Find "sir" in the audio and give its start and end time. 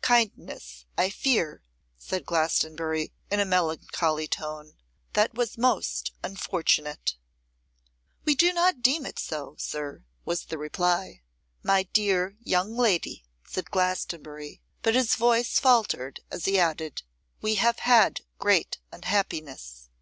9.58-10.02